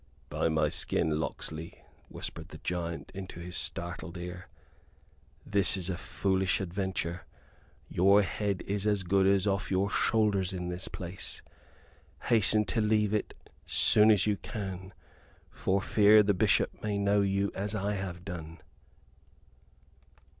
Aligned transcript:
"By 0.31 0.49
my 0.49 0.67
skin, 0.69 1.19
Locksley," 1.19 1.79
whispered 2.09 2.47
the 2.49 2.57
giant 2.57 3.11
into 3.13 3.39
his 3.39 3.55
startled 3.55 4.17
ear, 4.17 4.49
"this 5.45 5.77
is 5.77 5.91
a 5.91 5.95
foolish 5.95 6.59
adventure! 6.59 7.27
Your 7.87 8.23
head 8.23 8.63
is 8.65 8.87
as 8.87 9.03
good 9.03 9.27
as 9.27 9.45
off 9.45 9.69
your 9.69 9.91
shoulders 9.91 10.53
in 10.53 10.69
this 10.69 10.87
place. 10.87 11.43
Hasten 12.23 12.65
to 12.65 12.81
leave 12.81 13.13
it 13.13 13.35
soon 13.67 14.09
as 14.09 14.25
you 14.25 14.37
can, 14.37 14.91
for 15.51 15.79
fear 15.79 16.23
the 16.23 16.33
Bishop 16.33 16.81
may 16.81 16.97
know 16.97 17.21
you 17.21 17.51
as 17.53 17.75
I 17.75 17.93
have 17.93 18.25
done." 18.25 18.57